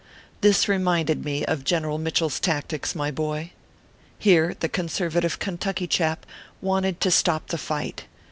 [0.41, 3.51] This reminded me of General Mitchell s tactics, my boy.
[4.17, 6.25] Here the conservative Kentucky chap
[6.59, 8.05] wanted to stop the fight.